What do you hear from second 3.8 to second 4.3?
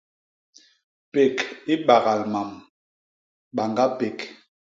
pék.